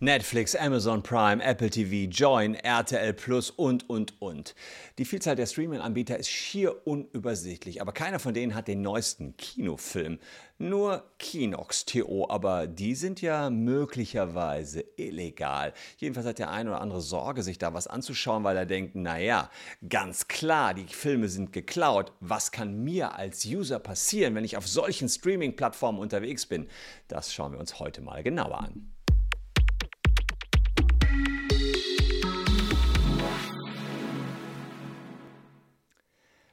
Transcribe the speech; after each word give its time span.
Netflix, 0.00 0.56
Amazon 0.56 1.04
Prime, 1.04 1.40
Apple 1.40 1.70
TV, 1.70 2.10
Join, 2.10 2.56
RTL 2.56 3.12
Plus 3.12 3.50
und, 3.50 3.88
und, 3.88 4.20
und. 4.20 4.56
Die 4.98 5.04
Vielzahl 5.04 5.36
der 5.36 5.46
Streaming-Anbieter 5.46 6.18
ist 6.18 6.28
schier 6.28 6.84
unübersichtlich, 6.84 7.80
aber 7.80 7.92
keiner 7.92 8.18
von 8.18 8.34
denen 8.34 8.56
hat 8.56 8.66
den 8.66 8.82
neuesten 8.82 9.36
Kinofilm. 9.36 10.18
Nur 10.58 11.04
Kinox 11.20 11.84
TO, 11.84 12.26
aber 12.28 12.66
die 12.66 12.96
sind 12.96 13.22
ja 13.22 13.50
möglicherweise 13.50 14.84
illegal. 14.96 15.72
Jedenfalls 15.98 16.26
hat 16.26 16.40
der 16.40 16.50
eine 16.50 16.70
oder 16.70 16.80
andere 16.80 17.00
Sorge, 17.00 17.44
sich 17.44 17.58
da 17.58 17.72
was 17.72 17.86
anzuschauen, 17.86 18.42
weil 18.42 18.56
er 18.56 18.66
denkt, 18.66 18.96
naja, 18.96 19.48
ganz 19.88 20.26
klar, 20.26 20.74
die 20.74 20.86
Filme 20.86 21.28
sind 21.28 21.52
geklaut. 21.52 22.12
Was 22.18 22.50
kann 22.50 22.82
mir 22.82 23.14
als 23.14 23.46
User 23.46 23.78
passieren, 23.78 24.34
wenn 24.34 24.44
ich 24.44 24.56
auf 24.56 24.66
solchen 24.66 25.08
Streaming-Plattformen 25.08 26.00
unterwegs 26.00 26.46
bin? 26.46 26.66
Das 27.06 27.32
schauen 27.32 27.52
wir 27.52 27.60
uns 27.60 27.78
heute 27.78 28.02
mal 28.02 28.24
genauer 28.24 28.58
an. 28.58 28.93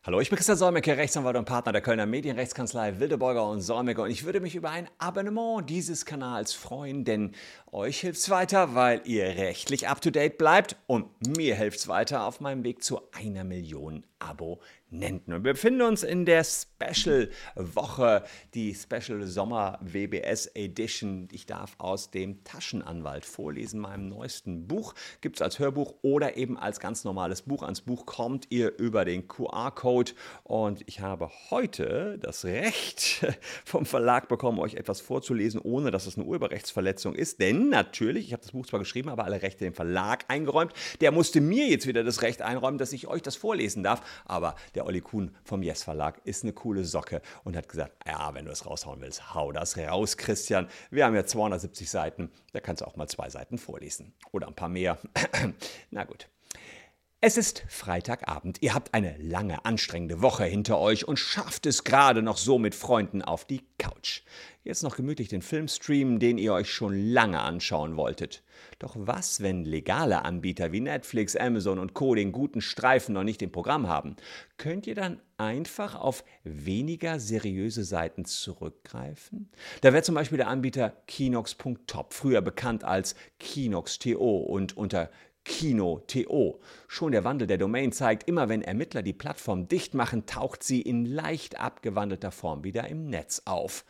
Hallo, 0.03 0.19
ich 0.19 0.31
bin 0.31 0.37
Christian 0.37 0.57
Solmecke, 0.57 0.97
Rechtsanwalt 0.97 1.37
und 1.37 1.45
Partner 1.45 1.73
der 1.73 1.81
Kölner 1.81 2.07
Medienrechtskanzlei 2.07 2.99
Wildeborger 2.99 3.47
und 3.47 3.61
Solmecke. 3.61 4.01
Und 4.01 4.09
ich 4.09 4.23
würde 4.23 4.39
mich 4.39 4.55
über 4.55 4.71
ein 4.71 4.89
Abonnement 4.97 5.69
dieses 5.69 6.07
Kanals 6.07 6.53
freuen, 6.53 7.05
denn 7.05 7.35
euch 7.71 7.99
hilft 7.99 8.17
es 8.17 8.31
weiter, 8.31 8.73
weil 8.73 9.03
ihr 9.05 9.25
rechtlich 9.25 9.87
up-to-date 9.87 10.39
bleibt. 10.39 10.75
Und 10.87 11.05
mir 11.37 11.55
hilft 11.55 11.77
es 11.77 11.87
weiter 11.87 12.25
auf 12.25 12.39
meinem 12.39 12.63
Weg 12.63 12.83
zu 12.83 12.99
einer 13.11 13.43
Million 13.43 14.03
Abonnenten. 14.91 15.33
Und 15.33 15.45
wir 15.45 15.53
befinden 15.53 15.81
uns 15.83 16.03
in 16.03 16.25
der 16.25 16.43
Special-Woche, 16.43 18.23
die 18.53 18.75
Special 18.75 19.25
Sommer 19.25 19.79
WBS 19.81 20.47
Edition. 20.47 21.29
Ich 21.31 21.45
darf 21.45 21.75
aus 21.77 22.11
dem 22.11 22.43
Taschenanwalt 22.43 23.25
vorlesen, 23.25 23.79
meinem 23.79 24.09
neuesten 24.09 24.67
Buch. 24.67 24.93
Gibt 25.21 25.37
es 25.37 25.41
als 25.41 25.59
Hörbuch 25.59 25.95
oder 26.01 26.35
eben 26.35 26.57
als 26.57 26.79
ganz 26.79 27.05
normales 27.05 27.43
Buch. 27.43 27.63
Ans 27.63 27.81
Buch 27.81 28.05
kommt 28.05 28.47
ihr 28.49 28.77
über 28.77 29.05
den 29.05 29.27
QR-Code. 29.27 30.11
Und 30.43 30.83
ich 30.87 30.99
habe 30.99 31.31
heute 31.49 32.19
das 32.21 32.43
Recht 32.43 33.25
vom 33.65 33.85
Verlag 33.85 34.27
bekommen, 34.27 34.59
euch 34.59 34.75
etwas 34.75 34.99
vorzulesen, 34.99 35.61
ohne 35.61 35.91
dass 35.91 36.05
es 36.05 36.17
eine 36.17 36.25
Urheberrechtsverletzung 36.25 37.15
ist. 37.15 37.39
Denn 37.39 37.69
natürlich, 37.69 38.27
ich 38.27 38.33
habe 38.33 38.43
das 38.43 38.51
Buch 38.51 38.65
zwar 38.65 38.79
geschrieben, 38.79 39.09
aber 39.09 39.23
alle 39.23 39.41
Rechte 39.41 39.63
dem 39.63 39.73
Verlag 39.73 40.25
eingeräumt. 40.27 40.73
Der 40.99 41.11
musste 41.11 41.39
mir 41.39 41.67
jetzt 41.67 41.87
wieder 41.87 42.03
das 42.03 42.21
Recht 42.21 42.41
einräumen, 42.41 42.77
dass 42.77 42.91
ich 42.91 43.07
euch 43.07 43.21
das 43.21 43.37
vorlesen 43.37 43.83
darf. 43.83 44.01
Aber 44.25 44.55
der 44.75 44.80
Olli 44.85 45.01
Kuhn 45.01 45.35
vom 45.43 45.63
Yes 45.63 45.83
Verlag 45.83 46.21
ist 46.23 46.43
eine 46.43 46.53
coole 46.53 46.83
Socke 46.85 47.21
und 47.43 47.55
hat 47.55 47.69
gesagt, 47.69 47.93
ja, 48.05 48.33
wenn 48.33 48.45
du 48.45 48.51
es 48.51 48.65
raushauen 48.65 49.01
willst, 49.01 49.33
hau 49.33 49.51
das 49.51 49.77
raus, 49.77 50.17
Christian. 50.17 50.67
Wir 50.89 51.05
haben 51.05 51.15
ja 51.15 51.25
270 51.25 51.89
Seiten, 51.89 52.31
da 52.53 52.59
kannst 52.59 52.81
du 52.81 52.85
auch 52.85 52.95
mal 52.95 53.07
zwei 53.07 53.29
Seiten 53.29 53.57
vorlesen. 53.57 54.13
Oder 54.31 54.47
ein 54.47 54.55
paar 54.55 54.69
mehr. 54.69 54.97
Na 55.91 56.03
gut. 56.03 56.27
Es 57.23 57.37
ist 57.37 57.63
Freitagabend. 57.67 58.63
Ihr 58.63 58.73
habt 58.73 58.95
eine 58.95 59.15
lange, 59.19 59.63
anstrengende 59.63 60.23
Woche 60.23 60.43
hinter 60.43 60.79
euch 60.79 61.07
und 61.07 61.19
schafft 61.19 61.67
es 61.67 61.83
gerade 61.83 62.23
noch 62.23 62.37
so 62.37 62.57
mit 62.57 62.73
Freunden 62.73 63.21
auf 63.21 63.45
die 63.45 63.61
Couch. 63.77 64.23
Jetzt 64.63 64.81
noch 64.81 64.95
gemütlich 64.95 65.27
den 65.27 65.43
Film 65.43 65.67
streamen, 65.67 66.17
den 66.17 66.39
ihr 66.39 66.51
euch 66.51 66.71
schon 66.71 66.95
lange 66.95 67.39
anschauen 67.39 67.95
wolltet. 67.95 68.41
Doch 68.79 68.95
was, 68.97 69.39
wenn 69.39 69.65
legale 69.65 70.25
Anbieter 70.25 70.71
wie 70.71 70.79
Netflix, 70.79 71.35
Amazon 71.35 71.77
und 71.77 71.93
Co. 71.93 72.15
den 72.15 72.31
guten 72.31 72.59
Streifen 72.59 73.13
noch 73.13 73.23
nicht 73.23 73.43
im 73.43 73.51
Programm 73.51 73.87
haben? 73.87 74.15
Könnt 74.57 74.87
ihr 74.87 74.95
dann 74.95 75.19
einfach 75.37 75.93
auf 75.93 76.23
weniger 76.43 77.19
seriöse 77.19 77.83
Seiten 77.83 78.25
zurückgreifen? 78.25 79.51
Da 79.81 79.93
wäre 79.93 80.01
zum 80.01 80.15
Beispiel 80.15 80.37
der 80.37 80.47
Anbieter 80.47 80.89
Kinox.top, 81.05 82.13
früher 82.15 82.41
bekannt 82.41 82.83
als 82.83 83.13
Kinox.to 83.37 84.37
und 84.37 84.75
unter 84.75 85.11
Kino.to. 85.43 86.59
Schon 86.87 87.11
der 87.11 87.23
Wandel 87.23 87.47
der 87.47 87.57
Domain 87.57 87.91
zeigt, 87.91 88.27
immer 88.27 88.49
wenn 88.49 88.61
Ermittler 88.61 89.01
die 89.01 89.13
Plattform 89.13 89.67
dicht 89.67 89.93
machen, 89.93 90.25
taucht 90.25 90.63
sie 90.63 90.81
in 90.81 91.05
leicht 91.05 91.59
abgewandelter 91.59 92.31
Form 92.31 92.63
wieder 92.63 92.87
im 92.87 93.07
Netz 93.07 93.41
auf. 93.45 93.85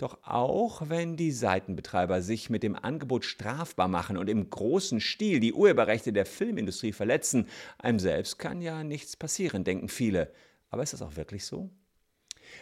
Doch 0.00 0.18
auch 0.22 0.88
wenn 0.88 1.16
die 1.16 1.30
Seitenbetreiber 1.30 2.22
sich 2.22 2.48
mit 2.48 2.62
dem 2.62 2.74
Angebot 2.74 3.24
strafbar 3.24 3.86
machen 3.86 4.16
und 4.16 4.30
im 4.30 4.48
großen 4.48 4.98
Stil 4.98 5.40
die 5.40 5.52
Urheberrechte 5.52 6.12
der 6.12 6.24
Filmindustrie 6.24 6.92
verletzen, 6.92 7.48
einem 7.76 7.98
selbst 7.98 8.38
kann 8.38 8.62
ja 8.62 8.82
nichts 8.82 9.16
passieren, 9.16 9.62
denken 9.62 9.88
viele. 9.88 10.32
Aber 10.70 10.82
ist 10.82 10.94
das 10.94 11.02
auch 11.02 11.16
wirklich 11.16 11.44
so? 11.44 11.70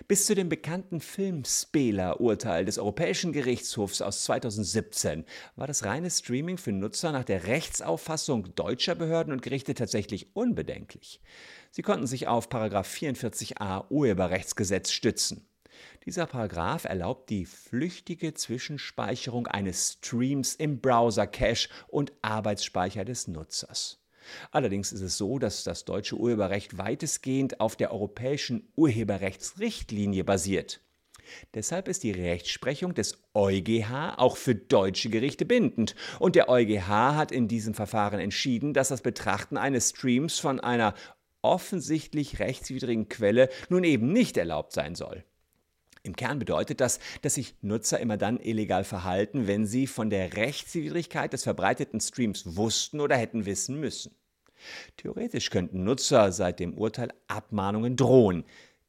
Bis 0.07 0.27
zu 0.27 0.35
dem 0.35 0.49
bekannten 0.49 1.01
Filmspela-Urteil 1.01 2.65
des 2.65 2.79
Europäischen 2.79 3.33
Gerichtshofs 3.33 4.03
aus 4.03 4.25
2017 4.25 5.25
war 5.57 5.67
das 5.67 5.85
reine 5.85 6.11
Streaming 6.11 6.59
für 6.59 6.73
Nutzer 6.73 7.13
nach 7.13 7.25
der 7.25 7.47
Rechtsauffassung 7.47 8.55
deutscher 8.55 8.95
Behörden 8.95 9.33
und 9.33 9.43
Gerichte 9.43 9.75
tatsächlich 9.75 10.35
unbedenklich. 10.35 11.21
Sie 11.71 11.83
konnten 11.83 12.07
sich 12.07 12.29
auf 12.29 12.49
44a 12.49 13.91
Urheberrechtsgesetz 13.91 14.91
stützen. 14.91 15.47
Dieser 16.07 16.27
Paragraph 16.27 16.85
erlaubt 16.85 17.31
die 17.31 17.45
flüchtige 17.45 18.35
Zwischenspeicherung 18.35 19.47
eines 19.47 19.93
Streams 19.93 20.55
im 20.55 20.81
Browser-Cache 20.81 21.69
und 21.89 22.13
Arbeitsspeicher 22.23 23.05
des 23.05 23.29
Nutzers. 23.29 24.01
Allerdings 24.51 24.93
ist 24.93 25.03
es 25.03 25.17
so, 25.17 25.39
dass 25.39 25.65
das 25.65 25.85
deutsche 25.85 26.17
Urheberrecht 26.17 26.79
weitestgehend 26.79 27.61
auf 27.61 27.77
der 27.77 27.93
europäischen 27.93 28.73
Urheberrechtsrichtlinie 28.77 30.25
basiert. 30.25 30.81
Deshalb 31.55 31.89
ist 31.89 32.03
die 32.03 32.13
Rechtsprechung 32.13 32.95
des 32.95 33.23
EuGH 33.35 34.15
auch 34.17 34.37
für 34.37 34.55
deutsche 34.55 35.11
Gerichte 35.11 35.45
bindend. 35.45 35.95
Und 36.19 36.37
der 36.37 36.49
EuGH 36.49 36.89
hat 36.89 37.33
in 37.33 37.49
diesem 37.49 37.75
Verfahren 37.75 38.21
entschieden, 38.21 38.73
dass 38.73 38.89
das 38.89 39.03
Betrachten 39.03 39.57
eines 39.57 39.91
Streams 39.91 40.39
von 40.39 40.61
einer 40.61 40.95
offensichtlich 41.43 42.39
rechtswidrigen 42.41 43.09
Quelle 43.09 43.49
nun 43.69 43.85
eben 43.85 44.13
nicht 44.13 44.37
erlaubt 44.37 44.73
sein 44.73 44.95
soll. 44.95 45.25
Im 46.03 46.17
Kern 46.17 46.39
bedeutet 46.39 46.81
das, 46.81 47.01
dass 47.23 47.35
sich 47.35 47.55
Nutzer 47.63 48.01
immer 48.01 48.17
dann 48.17 48.41
illegal 48.41 48.85
verhalten, 48.85 49.47
wenn 49.47 49.67
sie 49.67 49.87
von 49.87 50.11
der 50.11 50.37
Rechtswidrigkeit 50.37 51.33
des 51.33 51.43
verbreiteten 51.43 52.01
Streams 52.01 52.57
wussten 52.57 53.01
oder 53.01 53.17
hätten 53.17 53.47
wissen 53.47 53.81
müssen. 53.81 54.15
Theoretisch 54.97 55.51
könnten 55.51 55.85
Nutzer 55.85 56.33
seit 56.33 56.61
dem 56.61 56.75
Urteil 56.75 57.13
Abmahnungen 57.29 57.97
drohen. 57.97 58.45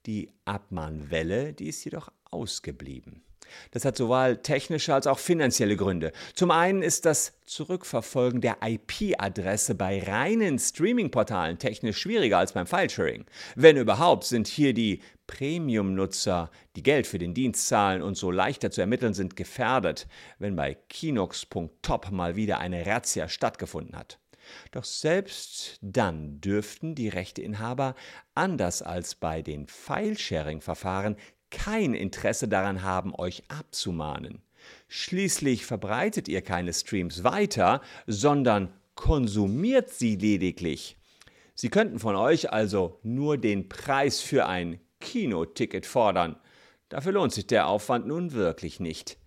Die 0.06 0.32
Abmahnwelle, 0.46 1.54
die 1.54 1.68
ist 1.68 1.84
jedoch 1.84 2.12
ausgeblieben. 2.32 3.24
Das 3.72 3.86
hat 3.86 3.98
sowohl 3.98 4.38
technische 4.38 4.94
als 4.94 5.08
auch 5.08 5.20
finanzielle 5.20 5.76
Gründe. 5.76 6.12
Zum 6.34 6.52
einen 6.52 6.82
ist 6.82 7.06
das 7.06 7.34
Zurückverfolgen 7.46 8.42
der 8.42 8.58
IP-Adresse 8.62 9.76
bei 9.76 10.04
reinen 10.04 10.60
Streaming-Portalen 10.60 11.58
technisch 11.58 11.98
schwieriger 11.98 12.38
als 12.38 12.54
beim 12.54 12.68
Filesharing. 12.68 13.26
Wenn 13.56 13.78
überhaupt, 13.78 14.26
sind 14.26 14.48
hier 14.48 14.74
die 14.74 15.02
Premium-Nutzer, 15.28 16.50
die 16.76 16.84
Geld 16.84 17.08
für 17.08 17.20
den 17.20 17.34
Dienst 17.34 17.68
zahlen 17.68 18.02
und 18.02 18.16
so 18.16 18.32
leichter 18.32 18.72
zu 18.72 18.82
ermitteln 18.82 19.14
sind, 19.14 19.36
gefährdet, 19.36 20.08
wenn 20.40 20.56
bei 20.56 20.76
Kinox.top 20.90 22.12
mal 22.12 22.36
wieder 22.36 22.60
eine 22.60 22.86
Razzia 22.86 23.30
stattgefunden 23.30 23.96
hat. 23.96 24.20
Doch 24.72 24.84
selbst 24.84 25.78
dann 25.82 26.42
dürften 26.42 26.96
die 26.96 27.10
Rechteinhaber, 27.10 27.96
anders 28.36 28.82
als 28.82 29.16
bei 29.16 29.42
den 29.42 29.68
File-Sharing-Verfahren, 29.68 31.16
kein 31.52 31.94
Interesse 31.94 32.48
daran 32.48 32.84
haben, 32.84 33.14
euch 33.16 33.44
abzumahnen. 33.48 34.42
Schließlich 34.88 35.66
verbreitet 35.66 36.28
ihr 36.28 36.42
keine 36.42 36.74
Streams 36.74 37.24
weiter, 37.24 37.82
sondern 38.08 38.74
konsumiert 38.96 39.90
sie 39.90 40.16
lediglich. 40.16 40.98
Sie 41.56 41.70
könnten 41.70 42.00
von 42.00 42.16
euch 42.16 42.52
also 42.52 43.00
nur 43.04 43.38
den 43.38 43.70
Preis 43.70 44.22
für 44.22 44.46
ein 44.46 44.80
Kinoticket 45.00 45.86
fordern. 45.86 46.38
Dafür 46.90 47.14
lohnt 47.14 47.34
sich 47.34 47.48
der 47.48 47.68
Aufwand 47.68 48.08
nun 48.08 48.34
wirklich 48.34 48.80
nicht. 48.80 49.18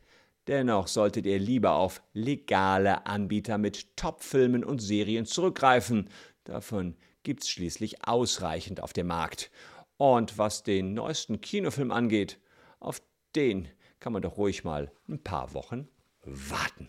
Dennoch 0.49 0.89
solltet 0.89 1.25
ihr 1.27 1.39
lieber 1.39 1.75
auf 1.75 2.03
legale 2.13 3.07
Anbieter 3.07 3.59
mit 3.59 3.97
Top-Filmen 3.97 4.65
und 4.65 4.81
Serien 4.81 5.25
zurückgreifen. 5.25 6.09
Davon 6.45 6.97
gibt's 7.23 7.49
schließlich 7.49 8.05
ausreichend 8.07 8.83
auf 8.83 8.93
dem 8.93 9.07
Markt. 9.07 9.51
Und 9.97 10.39
was 10.39 10.63
den 10.63 10.95
neuesten 10.95 11.41
Kinofilm 11.41 11.91
angeht, 11.91 12.41
auf 12.81 13.03
den 13.37 13.69
kann 14.01 14.13
man 14.13 14.23
doch 14.23 14.37
ruhig 14.37 14.65
mal 14.65 14.91
ein 15.09 15.23
paar 15.23 15.55
Wochen 15.55 15.89
warten. 16.23 16.89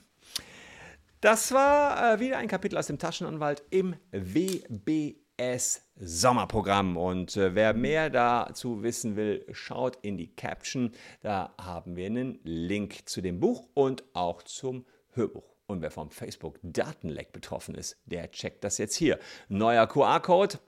Das 1.22 1.54
war 1.54 2.16
äh, 2.16 2.20
wieder 2.20 2.38
ein 2.38 2.50
Kapitel 2.50 2.78
aus 2.78 2.88
dem 2.88 3.00
Taschenanwalt 3.00 3.64
im 3.70 3.96
WBS 4.12 5.82
Sommerprogramm. 5.96 6.98
Und 6.98 7.38
äh, 7.38 7.56
wer 7.56 7.74
mehr 7.74 8.10
dazu 8.10 8.84
wissen 8.84 9.16
will, 9.16 9.46
schaut 9.54 9.98
in 10.02 10.18
die 10.18 10.36
Caption. 10.36 10.92
Da 11.22 11.54
haben 11.58 11.96
wir 11.96 12.08
einen 12.08 12.40
Link 12.44 13.08
zu 13.08 13.22
dem 13.22 13.40
Buch 13.40 13.70
und 13.74 14.04
auch 14.14 14.44
zum 14.44 14.86
Hörbuch. 15.12 15.56
Und 15.66 15.82
wer 15.82 15.92
vom 15.92 16.12
Facebook-Datenleck 16.12 17.32
betroffen 17.32 17.76
ist, 17.76 17.96
der 18.06 18.30
checkt 18.32 18.64
das 18.66 18.78
jetzt 18.78 18.96
hier. 18.96 19.18
Neuer 19.48 19.88
QR-Code. 19.88 20.60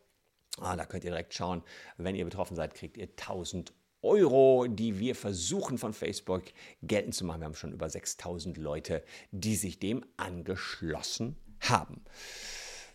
Ah, 0.59 0.75
da 0.75 0.85
könnt 0.85 1.03
ihr 1.03 1.11
direkt 1.11 1.33
schauen, 1.33 1.63
wenn 1.97 2.15
ihr 2.15 2.25
betroffen 2.25 2.55
seid, 2.55 2.73
kriegt 2.75 2.97
ihr 2.97 3.09
1000 3.09 3.73
Euro, 4.01 4.67
die 4.67 4.99
wir 4.99 5.15
versuchen 5.15 5.77
von 5.77 5.93
Facebook 5.93 6.43
geltend 6.83 7.15
zu 7.15 7.25
machen. 7.25 7.41
Wir 7.41 7.45
haben 7.45 7.55
schon 7.55 7.73
über 7.73 7.89
6000 7.89 8.57
Leute, 8.57 9.03
die 9.31 9.55
sich 9.55 9.79
dem 9.79 10.05
angeschlossen 10.15 11.35
haben. 11.59 12.03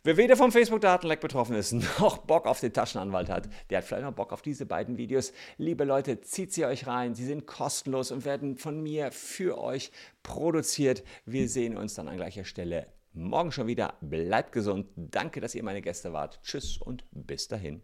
Wer 0.02 0.16
weder 0.16 0.36
vom 0.36 0.50
Facebook-Datenleck 0.50 1.20
betroffen 1.20 1.56
ist, 1.56 1.72
noch 2.00 2.18
Bock 2.18 2.46
auf 2.46 2.60
den 2.60 2.72
Taschenanwalt 2.72 3.28
hat, 3.28 3.50
der 3.68 3.78
hat 3.78 3.84
vielleicht 3.84 4.04
noch 4.04 4.14
Bock 4.14 4.32
auf 4.32 4.40
diese 4.40 4.64
beiden 4.64 4.96
Videos. 4.96 5.34
Liebe 5.58 5.84
Leute, 5.84 6.22
zieht 6.22 6.54
sie 6.54 6.64
euch 6.64 6.86
rein. 6.86 7.14
Sie 7.14 7.26
sind 7.26 7.46
kostenlos 7.46 8.10
und 8.10 8.24
werden 8.24 8.56
von 8.56 8.82
mir 8.82 9.12
für 9.12 9.58
euch 9.58 9.90
produziert. 10.22 11.02
Wir 11.26 11.48
sehen 11.50 11.76
uns 11.76 11.94
dann 11.94 12.08
an 12.08 12.16
gleicher 12.16 12.44
Stelle 12.44 12.86
morgen 13.12 13.52
schon 13.52 13.66
wieder. 13.66 13.94
Bleibt 14.00 14.52
gesund. 14.52 14.86
Danke, 14.96 15.40
dass 15.40 15.54
ihr 15.54 15.62
meine 15.62 15.82
Gäste 15.82 16.12
wart. 16.12 16.40
Tschüss 16.42 16.78
und 16.78 17.04
bis 17.10 17.48
dahin. 17.48 17.82